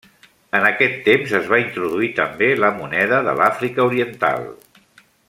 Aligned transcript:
En 0.59 0.63
aquest 0.69 0.95
temps 1.07 1.35
es 1.41 1.51
va 1.51 1.59
introduir 1.65 2.09
també 2.21 2.49
la 2.65 2.71
moneda 2.81 3.21
de 3.29 3.39
l'Àfrica 3.41 3.87
Oriental. 3.91 4.53